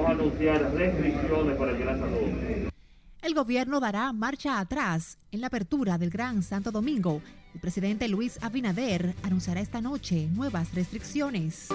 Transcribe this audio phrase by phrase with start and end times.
[0.00, 2.70] vamos a anunciar restricciones para el Gran Santo Domingo.
[3.22, 7.20] El gobierno dará marcha atrás en la apertura del Gran Santo Domingo.
[7.54, 11.68] El presidente Luis Abinader anunciará esta noche nuevas restricciones.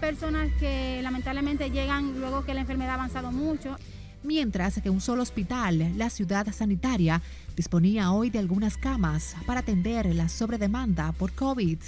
[0.00, 3.76] Personas que lamentablemente llegan luego que la enfermedad ha avanzado mucho.
[4.22, 7.20] Mientras que un solo hospital, la ciudad sanitaria,
[7.56, 11.78] disponía hoy de algunas camas para atender la sobredemanda por COVID.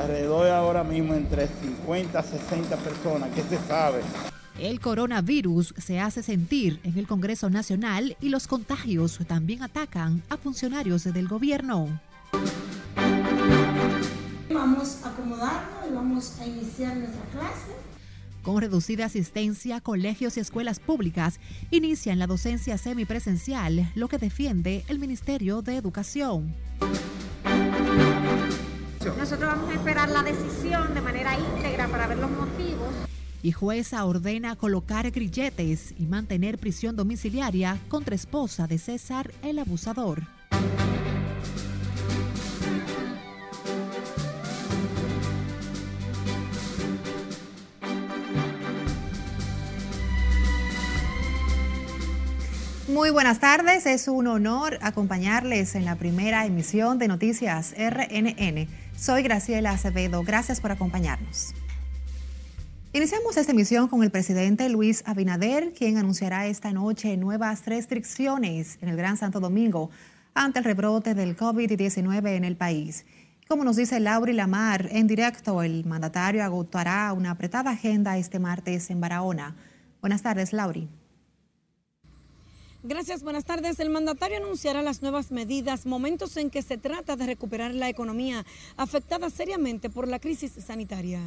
[0.00, 4.00] Alrededor ahora mismo entre 50 a 60 personas, ¿qué se sabe?
[4.58, 10.38] El coronavirus se hace sentir en el Congreso Nacional y los contagios también atacan a
[10.38, 12.00] funcionarios del gobierno.
[14.50, 17.72] Vamos a acomodarnos y vamos a iniciar nuestra clase.
[18.42, 21.40] Con reducida asistencia, colegios y escuelas públicas
[21.70, 26.54] inician la docencia semipresencial, lo que defiende el Ministerio de Educación.
[29.20, 32.88] Nosotros vamos a esperar la decisión de manera íntegra para ver los motivos.
[33.42, 40.22] Y jueza ordena colocar grilletes y mantener prisión domiciliaria contra esposa de César el abusador.
[52.88, 58.66] Muy buenas tardes, es un honor acompañarles en la primera emisión de Noticias RNN.
[59.00, 61.54] Soy Graciela Acevedo, gracias por acompañarnos.
[62.92, 68.90] Iniciamos esta emisión con el presidente Luis Abinader, quien anunciará esta noche nuevas restricciones en
[68.90, 69.88] el Gran Santo Domingo
[70.34, 73.06] ante el rebrote del COVID-19 en el país.
[73.48, 78.90] Como nos dice Lauri Lamar en directo, el mandatario agotará una apretada agenda este martes
[78.90, 79.56] en Barahona.
[80.02, 80.90] Buenas tardes, Lauri.
[82.82, 83.78] Gracias, buenas tardes.
[83.78, 88.46] El mandatario anunciará las nuevas medidas, momentos en que se trata de recuperar la economía
[88.78, 91.20] afectada seriamente por la crisis sanitaria.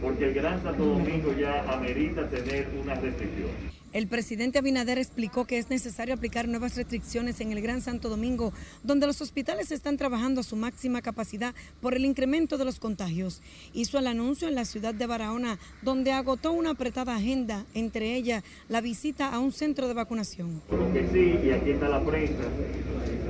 [0.00, 3.50] Porque el Gran Santo Domingo ya amerita tener una restricción.
[3.96, 8.52] El presidente Abinader explicó que es necesario aplicar nuevas restricciones en el Gran Santo Domingo,
[8.82, 13.40] donde los hospitales están trabajando a su máxima capacidad por el incremento de los contagios.
[13.72, 18.44] Hizo el anuncio en la ciudad de Barahona, donde agotó una apretada agenda, entre ellas
[18.68, 20.60] la visita a un centro de vacunación.
[20.70, 22.44] Lo que sí, y aquí está la prensa,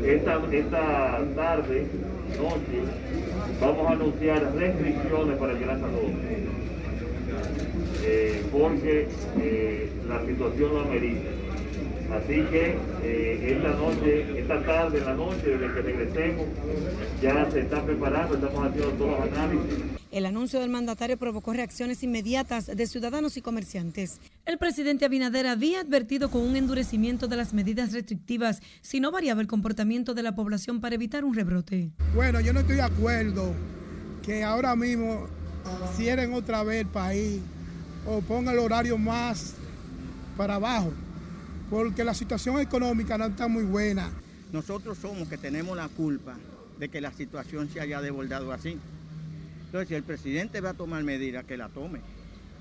[0.05, 1.87] esta, esta tarde,
[2.41, 2.83] noche,
[3.61, 6.66] vamos a anunciar restricciones para el Gran Santo Domingo.
[8.09, 9.09] Eh, porque
[9.41, 11.29] eh, la situación lo amerita.
[12.13, 16.47] Así que eh, esta noche, esta tarde, la noche, desde que regresemos,
[17.21, 19.85] ya se está preparando, estamos haciendo todos los análisis.
[20.13, 24.21] El anuncio del mandatario provocó reacciones inmediatas de ciudadanos y comerciantes.
[24.45, 29.41] El presidente Abinader había advertido con un endurecimiento de las medidas restrictivas si no variaba
[29.41, 31.91] el comportamiento de la población para evitar un rebrote.
[32.15, 33.53] Bueno, yo no estoy de acuerdo
[34.25, 35.27] que ahora mismo
[35.97, 37.41] cierren otra vez el país
[38.07, 39.55] o ponga el horario más
[40.37, 40.93] para abajo,
[41.69, 44.11] porque la situación económica no está muy buena.
[44.53, 46.37] Nosotros somos que tenemos la culpa
[46.79, 48.79] de que la situación se haya desbordado así.
[49.67, 52.01] Entonces, si el presidente va a tomar medidas, que la tome.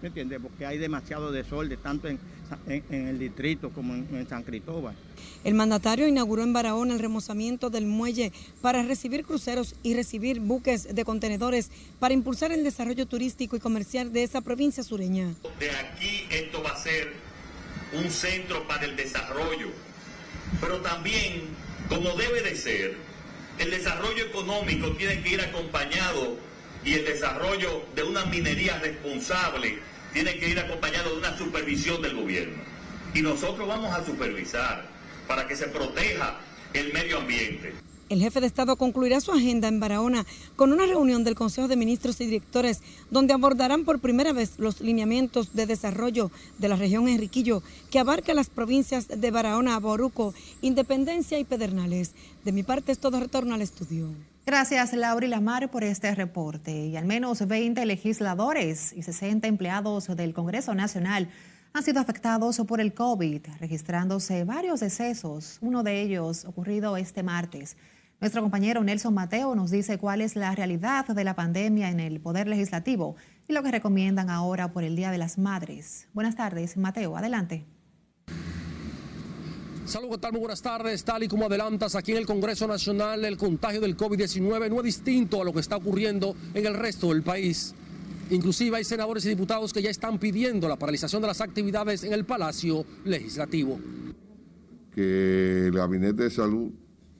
[0.05, 0.39] ¿Me entiendes?
[0.39, 2.19] Porque hay demasiado desorden, tanto en,
[2.67, 4.95] en, el distrito como en, en, San Cristóbal.
[5.43, 10.93] El mandatario inauguró en Barahona el remozamiento del muelle para recibir cruceros y recibir buques
[10.93, 15.33] de contenedores para impulsar el desarrollo turístico y comercial de esa provincia sureña.
[15.59, 17.11] De aquí esto va a ser
[17.93, 19.69] un centro para el desarrollo,
[20.61, 21.45] pero también,
[21.89, 22.95] como debe de ser,
[23.57, 26.37] el desarrollo económico tiene que ir acompañado
[26.83, 29.79] y el desarrollo de una minería responsable
[30.15, 32.63] tiene que ir acompañado de una supervisión del gobierno.
[33.13, 34.87] Y nosotros vamos a supervisar
[35.27, 36.39] para que se proteja
[36.73, 37.73] el medio ambiente.
[38.07, 41.75] El jefe de Estado concluirá su agenda en Barahona con una reunión del Consejo de
[41.75, 42.81] Ministros y Directores
[43.11, 47.61] donde abordarán por primera vez los lineamientos de desarrollo de la región Enriquillo
[47.91, 52.13] que abarca las provincias de Barahona, Boruco, Independencia y Pedernales.
[52.45, 54.11] De mi parte es todo retorno al estudio.
[54.45, 56.71] Gracias, Laura y Lamar, por este reporte.
[56.85, 61.29] Y al menos 20 legisladores y 60 empleados del Congreso Nacional
[61.73, 67.75] han sido afectados por el COVID, registrándose varios decesos, uno de ellos ocurrido este martes.
[68.21, 72.19] Nuestro compañero Nelson Mateo nos dice cuál es la realidad de la pandemia en el
[72.21, 73.15] Poder Legislativo
[73.47, 76.07] y lo que recomiendan ahora por el Día de las Madres.
[76.13, 77.65] Buenas tardes, Mateo, adelante.
[79.85, 80.31] Saludos, ¿qué tal?
[80.31, 81.03] Muy buenas tardes.
[81.03, 84.83] Tal y como adelantas, aquí en el Congreso Nacional, el contagio del COVID-19 no es
[84.83, 87.75] distinto a lo que está ocurriendo en el resto del país.
[88.31, 92.13] Inclusive hay senadores y diputados que ya están pidiendo la paralización de las actividades en
[92.13, 93.79] el Palacio Legislativo.
[94.91, 96.71] Que el Gabinete de Salud,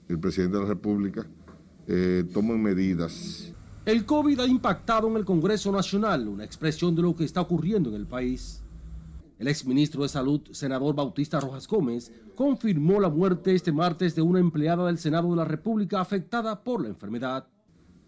[0.08, 1.24] el presidente de la República,
[1.86, 3.54] eh, tomen medidas
[3.84, 7.90] El COVID ha impactado en el Congreso Nacional, una expresión de lo que está ocurriendo
[7.90, 8.64] en el país.
[9.38, 14.40] El exministro de Salud, senador Bautista Rojas Gómez, confirmó la muerte este martes de una
[14.40, 17.46] empleada del Senado de la República afectada por la enfermedad.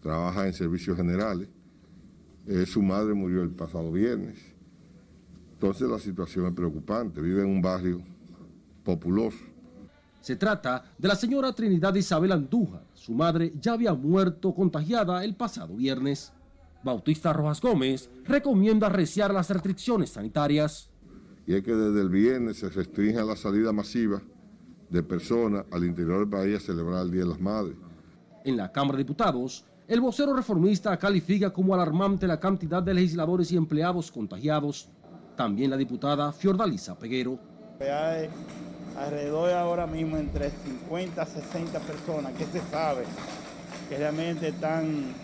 [0.00, 1.48] Trabaja en servicios generales.
[2.46, 4.38] Eh, su madre murió el pasado viernes.
[5.52, 7.20] Entonces la situación es preocupante.
[7.20, 8.00] Vive en un barrio
[8.82, 9.38] populoso.
[10.22, 12.84] Se trata de la señora Trinidad Isabel Andújar.
[12.94, 16.32] Su madre ya había muerto contagiada el pasado viernes.
[16.82, 20.87] Bautista Rojas Gómez recomienda arreciar las restricciones sanitarias.
[21.48, 24.20] Y es que desde el viernes se restringe la salida masiva
[24.90, 27.74] de personas al interior del país a celebrar el Día de las Madres.
[28.44, 33.50] En la Cámara de Diputados, el vocero reformista califica como alarmante la cantidad de legisladores
[33.50, 34.90] y empleados contagiados.
[35.38, 37.38] También la diputada Fiordalisa Peguero.
[37.80, 38.28] Hay
[38.98, 43.04] alrededor ahora mismo entre 50 a 60 personas que se sabe
[43.88, 45.14] que realmente están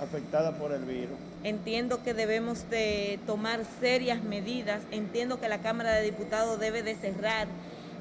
[0.00, 1.25] afectadas por el virus.
[1.46, 4.82] Entiendo que debemos de tomar serias medidas.
[4.90, 7.46] Entiendo que la Cámara de Diputados debe de cerrar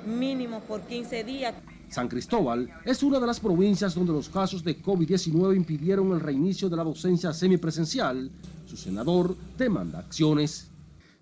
[0.03, 1.53] mínimo por 15 días.
[1.89, 6.69] San Cristóbal es una de las provincias donde los casos de COVID-19 impidieron el reinicio
[6.69, 8.31] de la docencia semipresencial.
[8.65, 10.71] Su senador demanda acciones.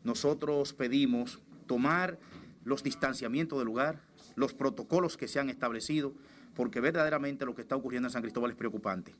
[0.05, 2.17] Nosotros pedimos tomar
[2.63, 3.99] los distanciamientos del lugar,
[4.37, 6.13] los protocolos que se han establecido,
[6.55, 9.13] porque verdaderamente lo que está ocurriendo en San Cristóbal es preocupante.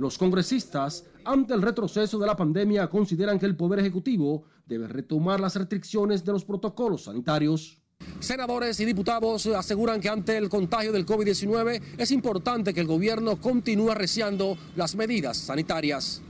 [0.00, 5.38] Los congresistas, ante el retroceso de la pandemia, consideran que el Poder Ejecutivo debe retomar
[5.40, 7.82] las restricciones de los protocolos sanitarios.
[8.18, 13.38] Senadores y diputados aseguran que ante el contagio del COVID-19 es importante que el gobierno
[13.38, 16.22] continúe arreciando las medidas sanitarias.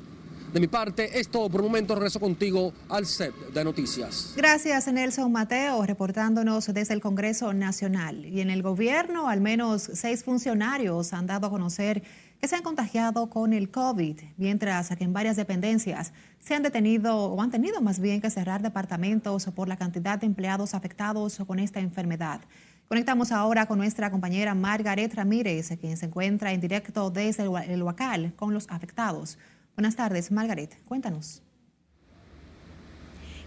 [0.52, 1.94] De mi parte, es todo por el momento.
[1.94, 4.32] Regreso contigo al set de noticias.
[4.36, 8.26] Gracias, Nelson Mateo, reportándonos desde el Congreso Nacional.
[8.26, 12.02] Y en el gobierno, al menos seis funcionarios han dado a conocer
[12.40, 17.26] que se han contagiado con el COVID, mientras que en varias dependencias se han detenido
[17.26, 21.58] o han tenido más bien que cerrar departamentos por la cantidad de empleados afectados con
[21.58, 22.40] esta enfermedad.
[22.88, 28.32] Conectamos ahora con nuestra compañera Margaret Ramírez, quien se encuentra en directo desde el Huacal
[28.36, 29.38] con los afectados.
[29.76, 31.42] Buenas tardes, Margaret, cuéntanos.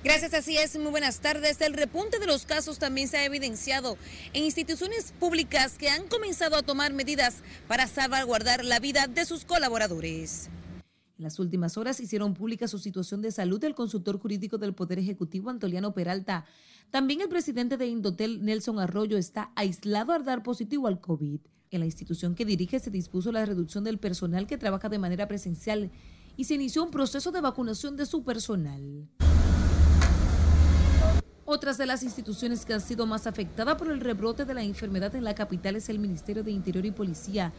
[0.04, 0.78] Gracias, así es.
[0.78, 1.62] Muy buenas tardes.
[1.62, 3.98] El repunte de los casos también se ha evidenciado
[4.34, 9.46] en instituciones públicas que han comenzado a tomar medidas para salvaguardar la vida de sus
[9.46, 10.50] colaboradores.
[11.18, 15.00] En las últimas horas hicieron pública su situación de salud del consultor jurídico del Poder
[15.00, 16.44] Ejecutivo, Antoliano Peralta.
[16.92, 21.40] También el presidente de Indotel, Nelson Arroyo, está aislado al dar positivo al COVID.
[21.72, 25.30] En la institución que dirige se dispuso la reducción del personal que trabaja de manera
[25.30, 25.92] presencial
[26.36, 29.08] y se inició un proceso de vacunación de su personal.
[31.46, 35.14] Otras de las instituciones que han sido más afectadas por el rebrote de la enfermedad
[35.16, 37.52] en la capital es el Ministerio de Interior y Policía,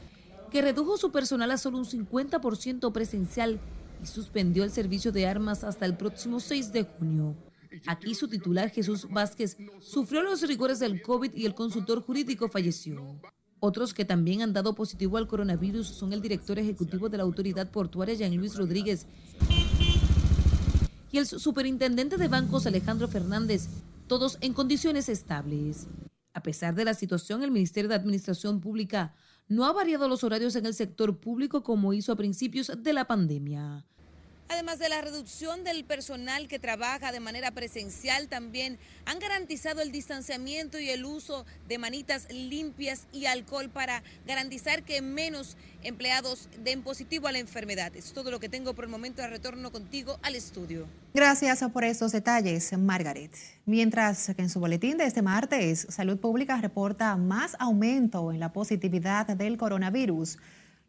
[0.50, 3.60] que redujo su personal a solo un 50% presencial
[4.02, 7.36] y suspendió el servicio de armas hasta el próximo 6 de junio.
[7.86, 13.20] Aquí su titular Jesús Vázquez sufrió los rigores del COVID y el consultor jurídico falleció.
[13.60, 17.70] Otros que también han dado positivo al coronavirus son el director ejecutivo de la autoridad
[17.70, 19.06] portuaria, Jean Luis Rodríguez,
[21.14, 23.68] y el superintendente de bancos Alejandro Fernández,
[24.08, 25.86] todos en condiciones estables.
[26.32, 29.14] A pesar de la situación, el Ministerio de Administración Pública
[29.46, 33.06] no ha variado los horarios en el sector público como hizo a principios de la
[33.06, 33.86] pandemia.
[34.48, 39.90] Además de la reducción del personal que trabaja de manera presencial, también han garantizado el
[39.90, 46.82] distanciamiento y el uso de manitas limpias y alcohol para garantizar que menos empleados den
[46.82, 47.94] positivo a la enfermedad.
[47.96, 49.22] Es todo lo que tengo por el momento.
[49.22, 50.86] De retorno contigo al estudio.
[51.14, 53.32] Gracias por estos detalles, Margaret.
[53.64, 58.52] Mientras que en su boletín de este martes, Salud Pública reporta más aumento en la
[58.52, 60.38] positividad del coronavirus.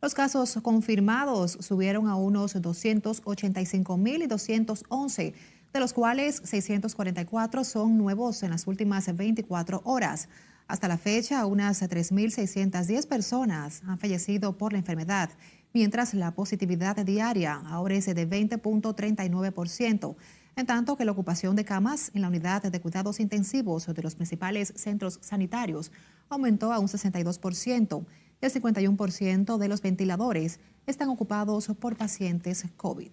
[0.05, 5.33] Los casos confirmados subieron a unos 285.211,
[5.73, 10.29] de los cuales 644 son nuevos en las últimas 24 horas.
[10.67, 15.31] Hasta la fecha, unas 3.610 personas han fallecido por la enfermedad,
[15.73, 20.15] mientras la positividad diaria ahora es de 20.39%,
[20.55, 24.13] en tanto que la ocupación de camas en la unidad de cuidados intensivos de los
[24.13, 25.91] principales centros sanitarios
[26.29, 28.05] aumentó a un 62%
[28.41, 33.11] el 51% de los ventiladores están ocupados por pacientes COVID.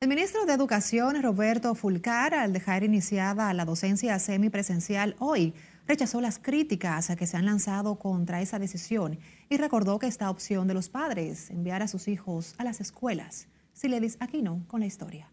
[0.00, 5.54] El ministro de Educación, Roberto Fulcar, al dejar iniciada la docencia semipresencial hoy,
[5.86, 10.66] rechazó las críticas que se han lanzado contra esa decisión y recordó que esta opción
[10.66, 13.46] de los padres enviar a sus hijos a las escuelas.
[13.74, 15.30] Siledis Aquino con la historia.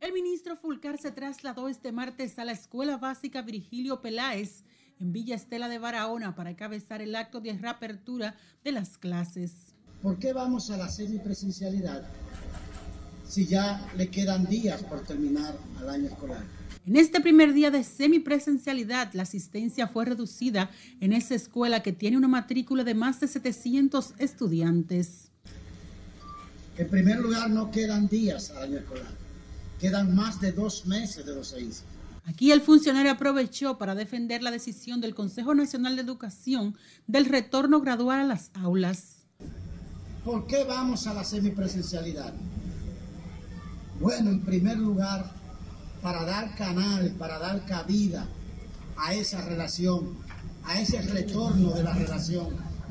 [0.00, 4.62] El ministro Fulcar se trasladó este martes a la Escuela Básica Virgilio Peláez
[5.00, 9.74] en Villa Estela de Barahona para encabezar el acto de reapertura de las clases.
[10.00, 12.06] ¿Por qué vamos a la semipresencialidad
[13.26, 16.44] si ya le quedan días por terminar el año escolar?
[16.86, 22.16] En este primer día de semipresencialidad, la asistencia fue reducida en esa escuela que tiene
[22.16, 25.32] una matrícula de más de 700 estudiantes.
[26.78, 29.12] En primer lugar, no quedan días al año escolar,
[29.78, 31.82] quedan más de dos meses de los seis.
[32.24, 37.80] Aquí el funcionario aprovechó para defender la decisión del Consejo Nacional de Educación del retorno
[37.80, 39.24] gradual a las aulas.
[40.24, 42.34] ¿Por qué vamos a la semipresencialidad?
[43.98, 45.32] Bueno, en primer lugar,
[46.02, 48.28] para dar canal, para dar cabida
[48.96, 50.18] a esa relación,
[50.64, 52.48] a ese retorno de la relación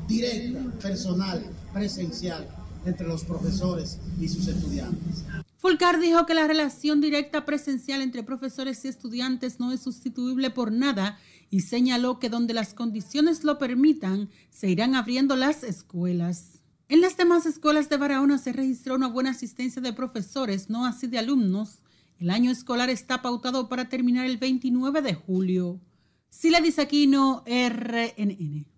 [0.08, 2.48] directa, personal, presencial
[2.84, 5.22] entre los profesores y sus estudiantes.
[5.58, 10.70] Fulcar dijo que la relación directa presencial entre profesores y estudiantes no es sustituible por
[10.70, 11.18] nada
[11.50, 16.62] y señaló que donde las condiciones lo permitan, se irán abriendo las escuelas.
[16.88, 21.08] En las demás escuelas de Barahona se registró una buena asistencia de profesores, no así
[21.08, 21.80] de alumnos.
[22.20, 25.80] El año escolar está pautado para terminar el 29 de julio.
[26.30, 28.77] Sila Disaquino, RNN.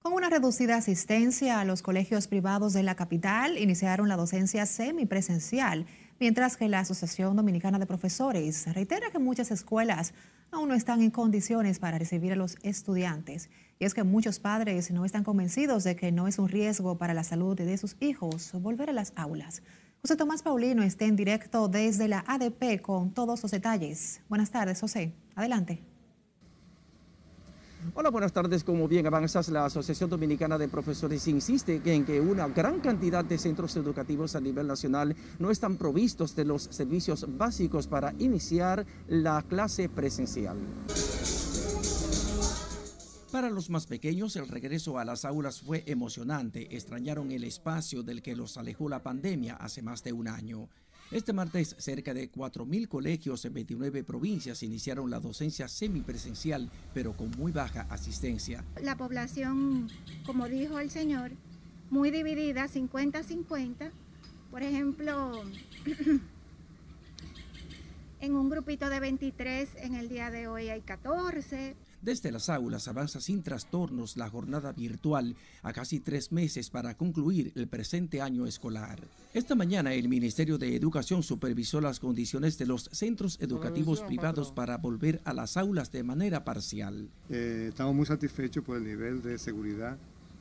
[0.00, 5.86] Con una reducida asistencia a los colegios privados de la capital, iniciaron la docencia semipresencial,
[6.20, 10.14] mientras que la Asociación Dominicana de Profesores reitera que muchas escuelas
[10.52, 13.50] aún no están en condiciones para recibir a los estudiantes.
[13.80, 17.12] Y es que muchos padres no están convencidos de que no es un riesgo para
[17.12, 19.62] la salud de sus hijos volver a las aulas.
[20.00, 24.20] José Tomás Paulino está en directo desde la ADP con todos los detalles.
[24.28, 25.12] Buenas tardes, José.
[25.34, 25.82] Adelante.
[27.94, 28.64] Hola, buenas tardes.
[28.64, 33.38] Como bien avanzas, la Asociación Dominicana de Profesores insiste en que una gran cantidad de
[33.38, 39.42] centros educativos a nivel nacional no están provistos de los servicios básicos para iniciar la
[39.42, 40.58] clase presencial.
[43.30, 46.74] Para los más pequeños, el regreso a las aulas fue emocionante.
[46.74, 50.68] Extrañaron el espacio del que los alejó la pandemia hace más de un año.
[51.10, 57.30] Este martes, cerca de 4.000 colegios en 29 provincias iniciaron la docencia semipresencial, pero con
[57.30, 58.62] muy baja asistencia.
[58.82, 59.88] La población,
[60.26, 61.32] como dijo el señor,
[61.88, 63.90] muy dividida, 50-50.
[64.50, 65.44] Por ejemplo,
[68.20, 71.76] en un grupito de 23, en el día de hoy hay 14.
[72.00, 77.52] Desde las aulas avanza sin trastornos la jornada virtual a casi tres meses para concluir
[77.56, 79.00] el presente año escolar.
[79.34, 84.78] Esta mañana el Ministerio de Educación supervisó las condiciones de los centros educativos privados para
[84.78, 87.08] volver a las aulas de manera parcial.
[87.30, 89.98] Eh, estamos muy satisfechos por el nivel de seguridad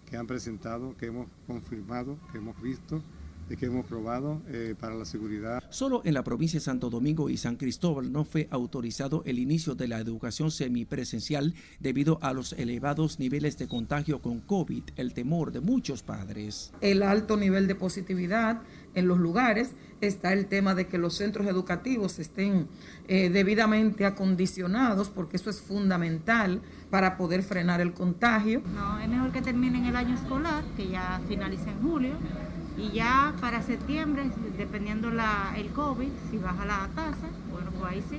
[0.09, 3.03] que han presentado, que hemos confirmado, que hemos visto
[3.49, 5.63] de que hemos probado eh, para la seguridad.
[5.69, 9.75] Solo en la provincia de Santo Domingo y San Cristóbal no fue autorizado el inicio
[9.75, 15.51] de la educación semipresencial debido a los elevados niveles de contagio con COVID, el temor
[15.51, 16.73] de muchos padres.
[16.81, 18.61] El alto nivel de positividad
[18.97, 22.67] en los lugares, está el tema de que los centros educativos estén
[23.07, 28.63] eh, debidamente acondicionados, porque eso es fundamental para poder frenar el contagio.
[28.73, 32.15] No, es mejor que terminen el año escolar, que ya finalice en julio
[32.77, 38.03] y ya para septiembre, dependiendo la, el COVID, si baja la tasa, bueno, pues ahí
[38.07, 38.17] sí.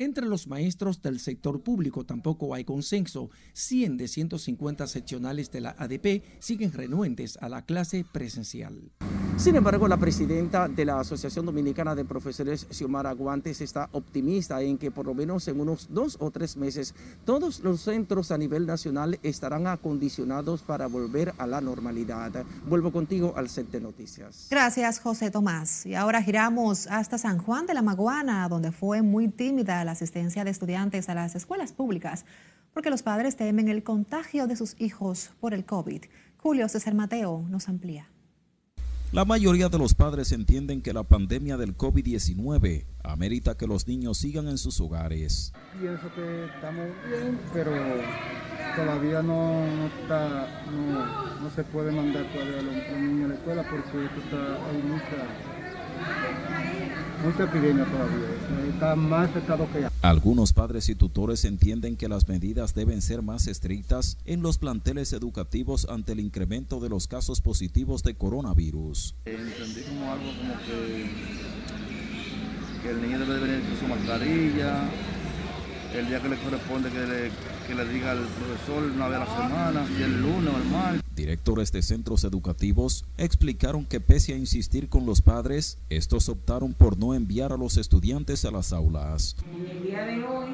[0.00, 3.30] Entre los maestros del sector público tampoco hay consenso.
[3.54, 8.92] 100 de 150 seccionales de la ADP siguen renuentes a la clase presencial.
[9.38, 14.78] Sin embargo, la presidenta de la Asociación Dominicana de Profesores, Xiomara Guantes, está optimista en
[14.78, 18.66] que por lo menos en unos dos o tres meses todos los centros a nivel
[18.66, 22.44] nacional estarán acondicionados para volver a la normalidad.
[22.68, 24.48] Vuelvo contigo al set de noticias.
[24.50, 25.86] Gracias, José Tomás.
[25.86, 30.44] Y ahora giramos hasta San Juan de la Maguana, donde fue muy tímida la asistencia
[30.44, 32.24] de estudiantes a las escuelas públicas,
[32.72, 36.02] porque los padres temen el contagio de sus hijos por el COVID.
[36.38, 38.08] Julio César Mateo nos amplía.
[39.10, 44.18] La mayoría de los padres entienden que la pandemia del COVID-19 amerita que los niños
[44.18, 45.54] sigan en sus hogares.
[45.80, 47.70] Pienso que estamos bien, pero
[48.76, 49.64] todavía no,
[50.02, 50.62] está,
[51.40, 55.24] no, se puede mandar todavía a los, niños a la escuela porque está, hay mucha
[57.24, 59.92] mucha epidemia todavía, está más afectado que ya.
[60.02, 65.12] Algunos padres y tutores entienden que las medidas deben ser más estrictas en los planteles
[65.12, 69.16] educativos ante el incremento de los casos positivos de coronavirus.
[69.24, 71.10] Entendí como algo como que,
[72.82, 74.88] que el niño debe venir con su mascarilla,
[75.94, 77.30] el día que le corresponde que le,
[77.68, 80.64] que le diga al profesor una vez a la semana, si el lunes o el
[80.70, 81.02] martes.
[81.14, 86.96] Directores de centros educativos explicaron que pese a insistir con los padres, estos optaron por
[86.98, 89.36] no enviar a los estudiantes a las aulas.
[89.54, 90.48] En el día de hoy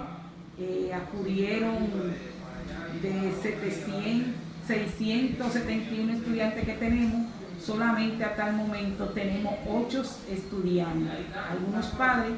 [0.59, 1.89] eh, acudieron
[3.01, 4.35] de 700,
[4.67, 7.27] 671 estudiantes que tenemos,
[7.65, 10.03] solamente hasta el momento tenemos 8
[10.33, 11.27] estudiantes.
[11.49, 12.33] Algunos padres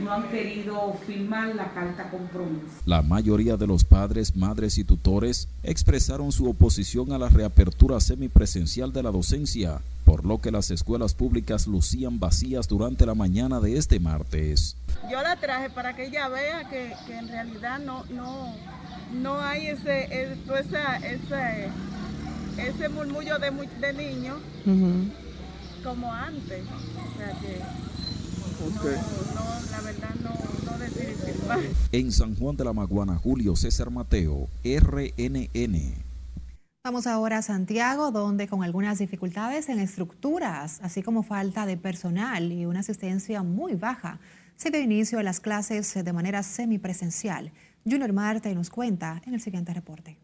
[0.00, 2.66] no han querido firmar la carta compromiso.
[2.86, 8.92] La mayoría de los padres, madres y tutores expresaron su oposición a la reapertura semipresencial
[8.92, 13.76] de la docencia, por lo que las escuelas públicas lucían vacías durante la mañana de
[13.76, 14.76] este martes.
[15.10, 18.54] Yo la traje para que ella vea que, que en realidad no, no,
[19.12, 21.68] no hay ese, ese, ese,
[22.58, 24.38] ese murmullo de, de niños
[25.82, 26.62] como antes.
[26.64, 27.60] O sea que
[28.70, 30.32] la verdad no,
[31.92, 35.94] En San Juan de la Maguana, Julio César Mateo, RNN.
[36.84, 42.52] Vamos ahora a Santiago, donde con algunas dificultades en estructuras, así como falta de personal
[42.52, 44.18] y una asistencia muy baja,
[44.56, 47.52] se dio inicio a las clases de manera semipresencial.
[47.84, 50.18] Junior Marte nos cuenta en el siguiente reporte.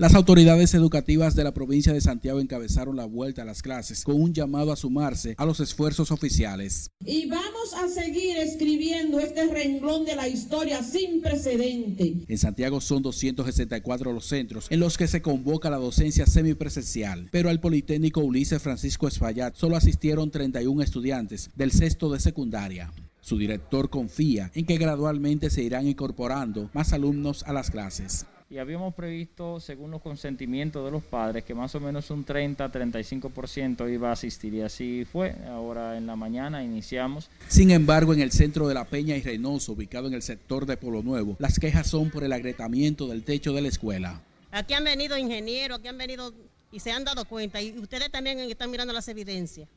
[0.00, 4.18] Las autoridades educativas de la provincia de Santiago encabezaron la vuelta a las clases con
[4.18, 6.88] un llamado a sumarse a los esfuerzos oficiales.
[7.04, 12.14] Y vamos a seguir escribiendo este renglón de la historia sin precedente.
[12.26, 17.50] En Santiago son 264 los centros en los que se convoca la docencia semipresencial, pero
[17.50, 22.90] al Politécnico Ulises Francisco Esfallat solo asistieron 31 estudiantes del sexto de secundaria.
[23.20, 28.58] Su director confía en que gradualmente se irán incorporando más alumnos a las clases y
[28.58, 34.08] habíamos previsto, según los consentimientos de los padres, que más o menos un 30-35% iba
[34.08, 35.36] a asistir y así fue.
[35.48, 37.30] Ahora en la mañana iniciamos.
[37.46, 40.76] Sin embargo, en el centro de La Peña y Reynoso, ubicado en el sector de
[40.76, 44.20] Polo Nuevo, las quejas son por el agrietamiento del techo de la escuela.
[44.50, 46.34] Aquí han venido ingenieros, aquí han venido
[46.72, 49.68] y se han dado cuenta y ustedes también están mirando las evidencias.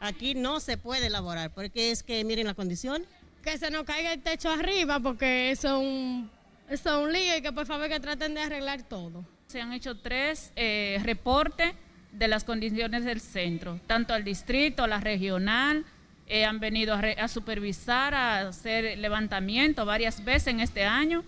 [0.00, 3.04] Aquí no se puede elaborar porque es que miren la condición.
[3.44, 6.39] Que se nos caiga el techo arriba porque eso es un
[6.70, 9.24] es un lío y que por favor que traten de arreglar todo.
[9.48, 11.72] Se han hecho tres eh, reportes
[12.12, 15.84] de las condiciones del centro, tanto al distrito, a la regional,
[16.28, 21.24] eh, han venido a, supervisar, a hacer levantamiento varias veces en este año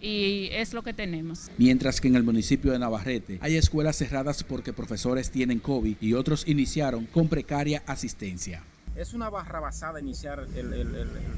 [0.00, 1.50] y es lo que tenemos.
[1.58, 6.14] Mientras que en el municipio de Navarrete hay escuelas cerradas porque profesores tienen COVID y
[6.14, 8.62] otros iniciaron con precaria asistencia
[8.96, 10.46] es una barra basada iniciar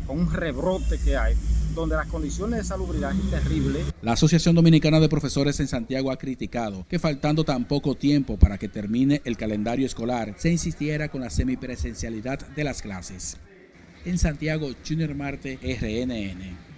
[0.07, 1.35] con un rebrote que hay,
[1.75, 3.81] donde las condiciones de salubridad es terrible.
[4.03, 8.59] La Asociación Dominicana de Profesores en Santiago ha criticado que faltando tan poco tiempo para
[8.59, 13.37] que termine el calendario escolar, se insistiera con la semipresencialidad de las clases.
[14.05, 16.69] En Santiago, Junior Marte, RNN.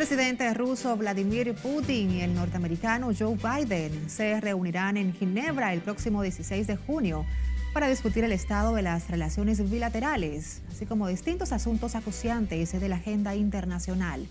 [0.02, 6.24] Presidente ruso Vladimir Putin y el norteamericano Joe Biden se reunirán en Ginebra el próximo
[6.24, 7.24] 16 de junio
[7.72, 12.96] para discutir el estado de las relaciones bilaterales, así como distintos asuntos acuciantes de la
[12.96, 14.26] agenda internacional.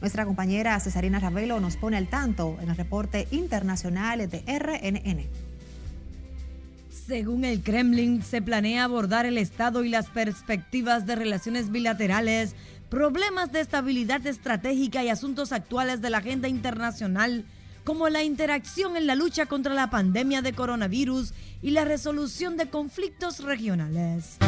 [0.00, 5.26] Nuestra compañera Cesarina Ravelo nos pone al tanto en el reporte internacional de RNN.
[6.88, 12.54] Según el Kremlin, se planea abordar el estado y las perspectivas de relaciones bilaterales
[12.88, 17.44] problemas de estabilidad estratégica y asuntos actuales de la agenda internacional,
[17.84, 22.68] como la interacción en la lucha contra la pandemia de coronavirus y la resolución de
[22.68, 24.38] conflictos regionales.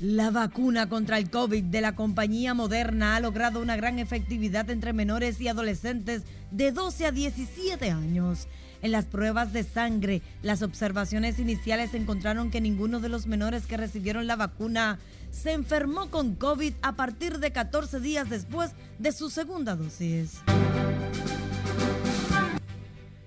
[0.00, 4.94] La vacuna contra el COVID de la compañía Moderna ha logrado una gran efectividad entre
[4.94, 8.48] menores y adolescentes de 12 a 17 años.
[8.82, 13.76] En las pruebas de sangre, las observaciones iniciales encontraron que ninguno de los menores que
[13.76, 14.98] recibieron la vacuna
[15.30, 20.38] se enfermó con COVID a partir de 14 días después de su segunda dosis.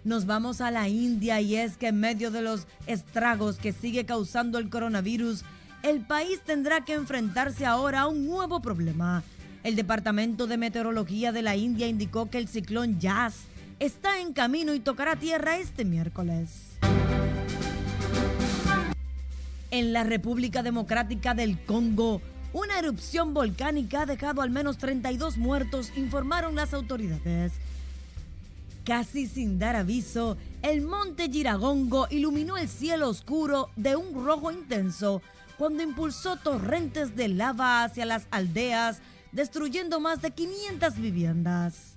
[0.03, 4.05] Nos vamos a la India y es que en medio de los estragos que sigue
[4.05, 5.45] causando el coronavirus,
[5.83, 9.23] el país tendrá que enfrentarse ahora a un nuevo problema.
[9.63, 13.45] El Departamento de Meteorología de la India indicó que el ciclón Jazz
[13.83, 16.77] está en camino y tocará tierra este miércoles.
[19.71, 22.21] En la República Democrática del Congo,
[22.53, 27.51] una erupción volcánica ha dejado al menos 32 muertos, informaron las autoridades.
[28.85, 35.21] Casi sin dar aviso, el monte Giragongo iluminó el cielo oscuro de un rojo intenso
[35.57, 41.92] cuando impulsó torrentes de lava hacia las aldeas, destruyendo más de 500 viviendas.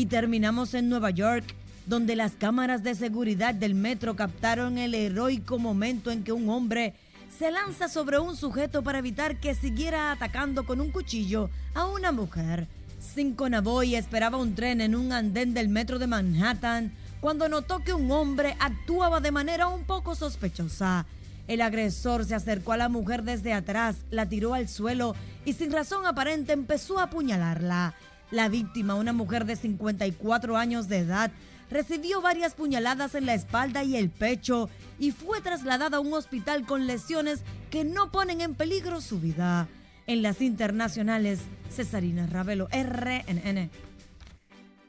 [0.00, 1.44] Y terminamos en Nueva York,
[1.84, 6.94] donde las cámaras de seguridad del metro captaron el heroico momento en que un hombre
[7.38, 12.12] se lanza sobre un sujeto para evitar que siguiera atacando con un cuchillo a una
[12.12, 12.66] mujer.
[12.98, 17.92] Cinco Navoy esperaba un tren en un andén del metro de Manhattan cuando notó que
[17.92, 21.04] un hombre actuaba de manera un poco sospechosa.
[21.46, 25.70] El agresor se acercó a la mujer desde atrás, la tiró al suelo y sin
[25.70, 27.94] razón aparente empezó a apuñalarla.
[28.30, 31.32] La víctima, una mujer de 54 años de edad,
[31.70, 36.66] recibió varias puñaladas en la espalda y el pecho y fue trasladada a un hospital
[36.66, 39.68] con lesiones que no ponen en peligro su vida.
[40.06, 41.40] En las internacionales,
[41.70, 43.70] Cesarina Ravelo, RNN.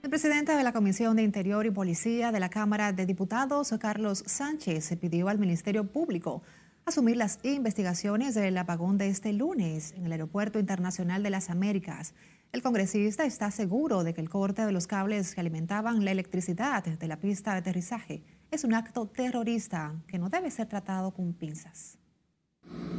[0.03, 4.23] El presidente de la Comisión de Interior y Policía de la Cámara de Diputados, Carlos
[4.25, 6.41] Sánchez, pidió al Ministerio Público
[6.85, 12.15] asumir las investigaciones del apagón de este lunes en el Aeropuerto Internacional de las Américas.
[12.51, 16.83] El congresista está seguro de que el corte de los cables que alimentaban la electricidad
[16.83, 21.31] de la pista de aterrizaje es un acto terrorista que no debe ser tratado con
[21.31, 21.97] pinzas.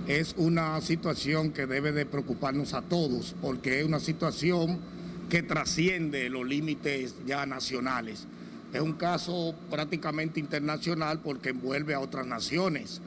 [0.07, 4.81] Es una situación que debe de preocuparnos a todos porque es una situación
[5.29, 8.27] que trasciende los límites ya nacionales.
[8.73, 13.03] Es un caso prácticamente internacional porque envuelve a otras naciones.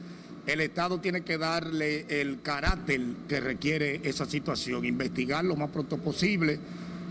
[0.46, 5.98] El Estado tiene que darle el carácter que requiere esa situación, investigar lo más pronto
[5.98, 6.60] posible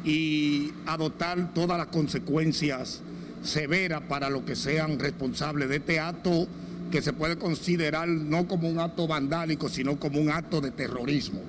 [0.05, 3.01] y adoptar todas las consecuencias
[3.43, 6.47] severas para los que sean responsables de este acto
[6.91, 11.41] que se puede considerar no como un acto vandálico, sino como un acto de terrorismo.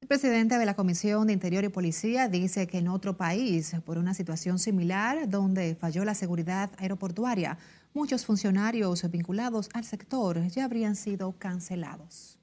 [0.00, 3.98] El presidente de la Comisión de Interior y Policía dice que en otro país, por
[3.98, 7.58] una situación similar donde falló la seguridad aeroportuaria,
[7.96, 12.38] muchos funcionarios vinculados al sector ya habrían sido cancelados.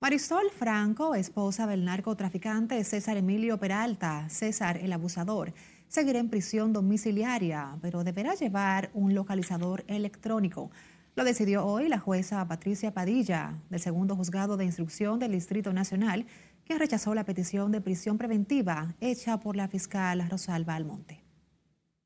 [0.00, 5.54] Marisol Franco, esposa del narcotraficante César Emilio Peralta, César el abusador,
[5.88, 10.70] seguirá en prisión domiciliaria, pero deberá llevar un localizador electrónico.
[11.16, 16.26] Lo decidió hoy la jueza Patricia Padilla, del segundo juzgado de instrucción del Distrito Nacional,
[16.66, 21.27] quien rechazó la petición de prisión preventiva hecha por la fiscal Rosalba Almonte.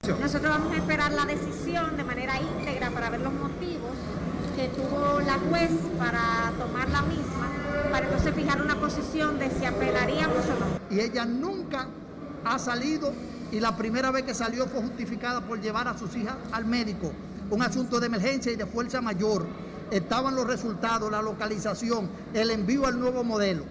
[0.08, 3.92] Nosotros vamos a esperar la decisión de manera íntegra para ver los motivos
[4.56, 7.48] que tuvo la juez para tomar la misma,
[7.92, 10.96] para entonces fijar una posición de si apelaríamos o no.
[10.96, 11.86] Y ella nunca
[12.44, 13.12] ha salido
[13.52, 17.12] y la primera vez que salió fue justificada por llevar a sus hijas al médico,
[17.50, 19.46] un asunto de emergencia y de fuerza mayor.
[19.92, 23.62] Estaban los resultados, la localización, el envío al nuevo modelo.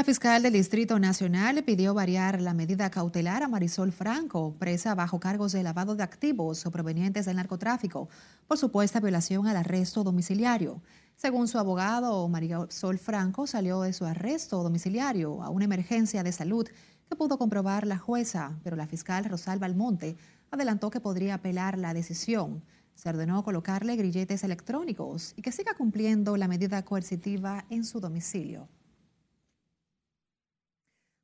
[0.00, 5.20] La fiscal del Distrito Nacional pidió variar la medida cautelar a Marisol Franco, presa bajo
[5.20, 8.08] cargos de lavado de activos provenientes del narcotráfico,
[8.48, 10.80] por supuesta violación al arresto domiciliario.
[11.16, 16.66] Según su abogado, Marisol Franco salió de su arresto domiciliario a una emergencia de salud
[17.06, 20.16] que pudo comprobar la jueza, pero la fiscal Rosalba Almonte
[20.50, 22.64] adelantó que podría apelar la decisión.
[22.94, 28.66] Se ordenó colocarle grilletes electrónicos y que siga cumpliendo la medida coercitiva en su domicilio.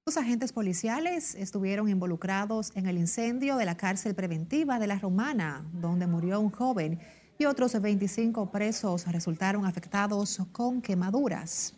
[0.09, 5.69] Los agentes policiales estuvieron involucrados en el incendio de la cárcel preventiva de La Romana,
[5.73, 7.01] donde murió un joven
[7.41, 11.75] y otros 25 presos resultaron afectados con quemaduras.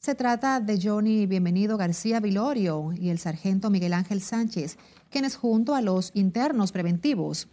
[0.00, 4.76] Se trata de Johnny Bienvenido García Vilorio y el sargento Miguel Ángel Sánchez,
[5.08, 7.46] quienes junto a los internos preventivos,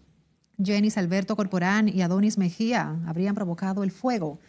[0.58, 4.40] Jenis Alberto Corporán y Adonis Mejía, habrían provocado el fuego.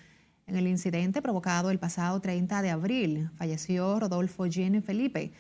[0.51, 5.31] En el incidente provocado el pasado 30 de abril, falleció Rodolfo Jean Felipe,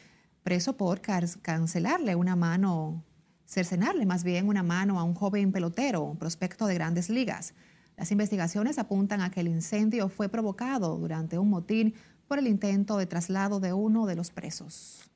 [0.45, 3.03] preso por cancelarle una mano,
[3.45, 7.55] cercenarle más bien una mano a un joven pelotero, prospecto de grandes ligas.
[7.97, 11.95] Las investigaciones apuntan a que el incendio fue provocado durante un motín
[12.29, 15.10] por el intento de traslado de uno de los presos.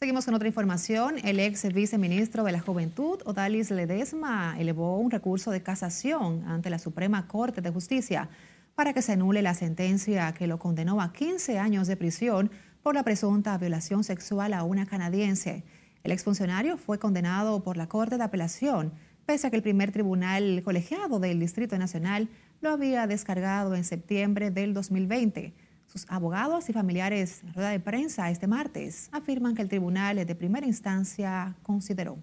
[0.00, 1.16] Seguimos con otra información.
[1.24, 6.78] El ex viceministro de la Juventud, Odalis Ledesma, elevó un recurso de casación ante la
[6.78, 8.28] Suprema Corte de Justicia
[8.76, 12.52] para que se anule la sentencia que lo condenó a 15 años de prisión
[12.84, 15.64] por la presunta violación sexual a una canadiense.
[16.04, 18.92] El exfuncionario fue condenado por la Corte de Apelación,
[19.26, 22.28] pese a que el primer tribunal colegiado del Distrito Nacional
[22.60, 25.54] lo había descargado en septiembre del 2020.
[25.90, 30.34] Sus abogados y familiares en rueda de prensa este martes afirman que el tribunal de
[30.34, 32.18] primera instancia consideró.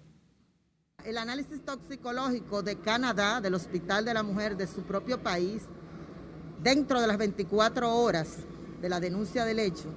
[1.04, 5.64] El análisis toxicológico de Canadá, del Hospital de la Mujer de su propio país,
[6.62, 8.38] dentro de las 24 horas
[8.80, 9.92] de la denuncia del hecho,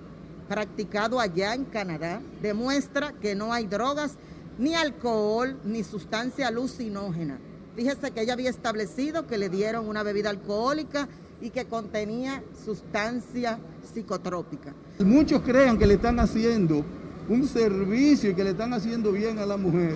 [0.47, 4.17] practicado allá en Canadá, demuestra que no hay drogas
[4.57, 7.39] ni alcohol, ni sustancia alucinógena.
[7.75, 11.07] Fíjese que ella había establecido que le dieron una bebida alcohólica
[11.41, 13.59] y que contenía sustancia
[13.93, 14.73] psicotrópica.
[14.99, 16.83] Muchos crean que le están haciendo
[17.29, 19.95] un servicio y que le están haciendo bien a la mujer.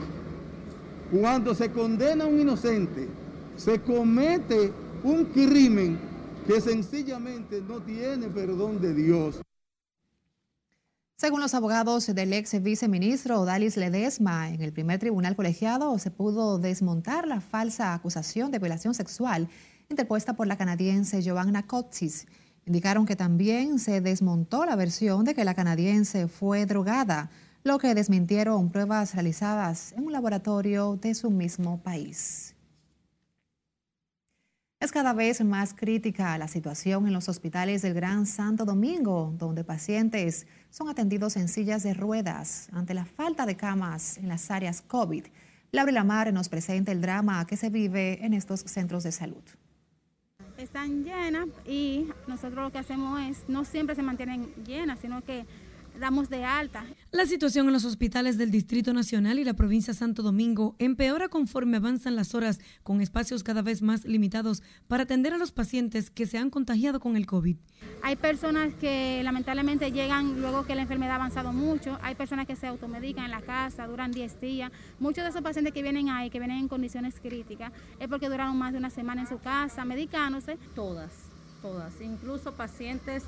[1.12, 3.08] Cuando se condena a un inocente,
[3.58, 4.72] se comete
[5.04, 6.00] un crimen
[6.48, 9.42] que sencillamente no tiene perdón de Dios.
[11.16, 16.60] Según los abogados del ex viceministro Dalis Ledesma, en el primer tribunal colegiado se pudo
[16.60, 19.48] desmontar la falsa acusación de violación sexual
[19.90, 22.28] interpuesta por la canadiense Joanna Kotsis.
[22.66, 27.30] Indicaron que también se desmontó la versión de que la canadiense fue drogada,
[27.64, 32.56] lo que desmintieron pruebas realizadas en un laboratorio de su mismo país.
[34.84, 39.64] Es cada vez más crítica la situación en los hospitales del Gran Santo Domingo, donde
[39.64, 44.82] pacientes son atendidos en sillas de ruedas ante la falta de camas en las áreas
[44.82, 45.24] COVID.
[45.72, 49.44] Laura Lamar nos presenta el drama que se vive en estos centros de salud.
[50.64, 55.46] Están llenas y nosotros lo que hacemos es, no siempre se mantienen llenas, sino que
[56.00, 56.86] damos de alta.
[57.12, 61.30] La situación en los hospitales del Distrito Nacional y la provincia de Santo Domingo empeora
[61.30, 66.10] conforme avanzan las horas, con espacios cada vez más limitados para atender a los pacientes
[66.10, 67.58] que se han contagiado con el COVID.
[68.02, 72.56] Hay personas que lamentablemente llegan luego que la enfermedad ha avanzado mucho, hay personas que
[72.56, 74.72] se automedican en la casa, duran 10 días.
[75.00, 78.58] Muchos de esos pacientes que vienen ahí, que vienen en condiciones críticas, es porque duraron
[78.58, 80.58] más de una semana en su casa, medicándose.
[80.76, 81.12] Todas,
[81.62, 83.24] todas, incluso pacientes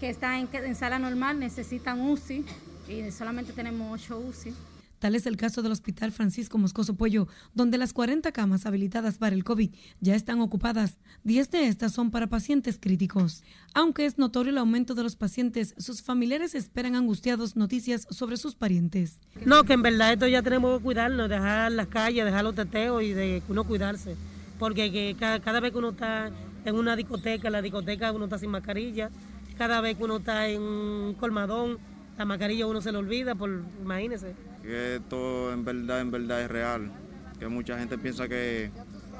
[0.00, 2.44] que están en, sala normal necesitan UCI
[2.88, 4.54] y solamente tenemos 8 UCI.
[4.98, 9.36] Tal es el caso del Hospital Francisco Moscoso Pollo, donde las 40 camas habilitadas para
[9.36, 10.98] el COVID ya están ocupadas.
[11.24, 13.42] 10 de estas son para pacientes críticos.
[13.74, 18.54] Aunque es notorio el aumento de los pacientes, sus familiares esperan angustiados noticias sobre sus
[18.54, 19.20] parientes.
[19.44, 23.02] No, que en verdad esto ya tenemos que cuidarnos, dejar las calles, dejar los teteos
[23.02, 24.16] y de uno cuidarse.
[24.58, 26.30] Porque cada, cada vez que uno está
[26.64, 29.10] en una discoteca, la discoteca uno está sin mascarilla
[29.56, 31.78] cada vez que uno está en un colmadón,
[32.16, 34.34] la mascarilla uno se le olvida, por, imagínese.
[34.62, 36.92] Que esto en verdad, en verdad es real,
[37.38, 38.70] que mucha gente piensa que,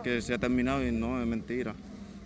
[0.02, 1.74] que se ha terminado y no, es mentira,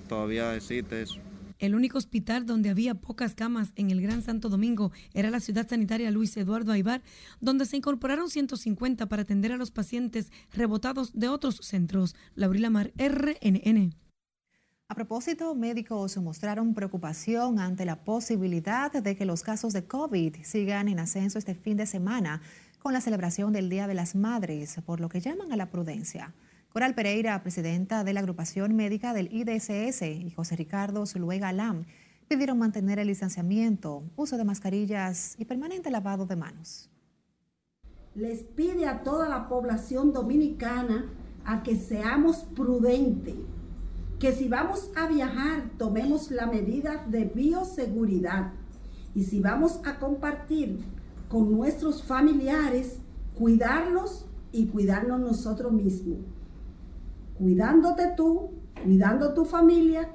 [0.09, 1.21] todavía existe eso.
[1.59, 5.69] El único hospital donde había pocas camas en el Gran Santo Domingo era la ciudad
[5.69, 7.03] sanitaria Luis Eduardo Aibar,
[7.41, 12.15] donde se incorporaron 150 para atender a los pacientes rebotados de otros centros.
[12.37, 13.93] Laurila Mar, RNN.
[14.91, 20.89] A propósito, médicos mostraron preocupación ante la posibilidad de que los casos de COVID sigan
[20.89, 22.41] en ascenso este fin de semana
[22.79, 26.33] con la celebración del Día de las Madres, por lo que llaman a la prudencia.
[26.73, 31.85] Coral Pereira, presidenta de la agrupación médica del IDSS, y José Ricardo Zuluega Lam
[32.27, 36.89] pidieron mantener el distanciamiento, uso de mascarillas y permanente lavado de manos.
[38.15, 41.13] Les pide a toda la población dominicana
[41.45, 43.37] a que seamos prudentes
[44.19, 48.53] que si vamos a viajar tomemos la medida de bioseguridad
[49.15, 50.81] y si vamos a compartir
[51.29, 53.01] con nuestros familiares,
[53.35, 56.19] cuidarlos y cuidarnos nosotros mismos.
[57.35, 58.51] Cuidándote tú,
[58.83, 60.09] cuidando tu familia,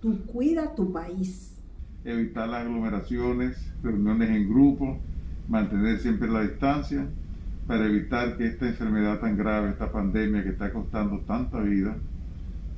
[0.00, 1.58] tú cuida tu país.
[2.04, 4.98] Evitar las aglomeraciones, reuniones en grupo,
[5.48, 7.06] mantener siempre la distancia
[7.66, 11.96] para evitar que esta enfermedad tan grave, esta pandemia que está costando tanta vida,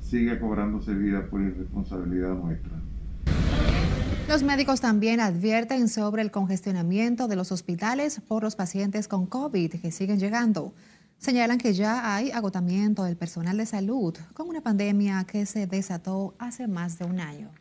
[0.09, 2.71] siga cobrándose vida por irresponsabilidad nuestra.
[4.27, 9.79] Los médicos también advierten sobre el congestionamiento de los hospitales por los pacientes con COVID
[9.81, 10.73] que siguen llegando.
[11.17, 16.35] Señalan que ya hay agotamiento del personal de salud con una pandemia que se desató
[16.39, 17.51] hace más de un año.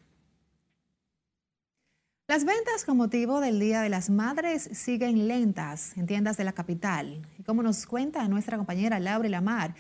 [2.27, 6.53] Las ventas con motivo del Día de las Madres siguen lentas en tiendas de la
[6.53, 7.21] capital.
[7.39, 9.75] Y como nos cuenta nuestra compañera Laura Lamar,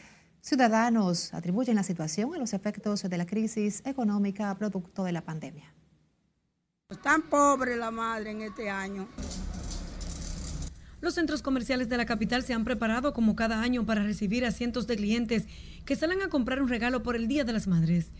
[0.45, 5.73] Ciudadanos atribuyen la situación a los efectos de la crisis económica producto de la pandemia.
[7.03, 9.09] Tan pobre la madre en este año.
[11.01, 14.51] Los centros comerciales de la capital se han preparado como cada año para recibir a
[14.51, 15.47] cientos de clientes
[15.87, 18.11] que salen a comprar un regalo por el Día de las Madres.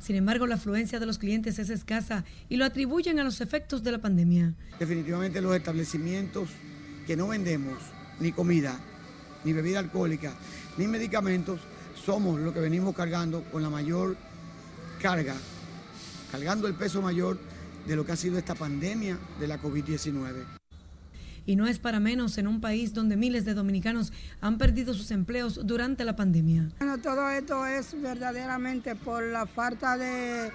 [0.00, 3.84] Sin embargo, la afluencia de los clientes es escasa y lo atribuyen a los efectos
[3.84, 4.56] de la pandemia.
[4.80, 6.48] Definitivamente los establecimientos
[7.06, 7.78] que no vendemos
[8.18, 8.80] ni comida
[9.44, 10.34] ni bebida alcohólica
[10.76, 11.60] ni medicamentos,
[11.94, 14.16] somos los que venimos cargando con la mayor
[15.00, 15.34] carga,
[16.30, 17.38] cargando el peso mayor
[17.86, 20.44] de lo que ha sido esta pandemia de la COVID-19.
[21.46, 25.10] Y no es para menos en un país donde miles de dominicanos han perdido sus
[25.10, 26.70] empleos durante la pandemia.
[26.78, 30.52] Bueno, todo esto es verdaderamente por la falta de,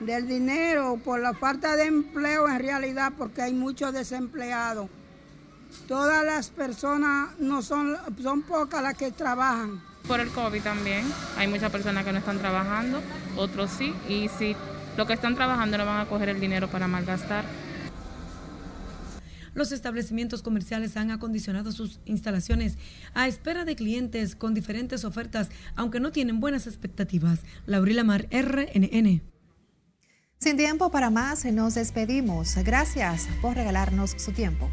[0.00, 4.88] del dinero, por la falta de empleo en realidad, porque hay muchos desempleados
[5.88, 9.82] todas las personas no son, son pocas las que trabajan.
[10.06, 11.04] Por el COVID también,
[11.36, 13.00] hay muchas personas que no están trabajando,
[13.36, 14.56] otros sí, y si
[14.96, 17.44] los que están trabajando no van a coger el dinero para malgastar.
[19.54, 22.78] Los establecimientos comerciales han acondicionado sus instalaciones
[23.14, 27.40] a espera de clientes con diferentes ofertas, aunque no tienen buenas expectativas.
[27.66, 29.22] Laurila Mar, RNN.
[30.38, 32.56] Sin tiempo para más, nos despedimos.
[32.64, 34.70] Gracias por regalarnos su tiempo.